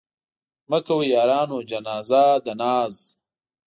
[0.69, 2.95] مه کوئ يارانو جنازه د ناز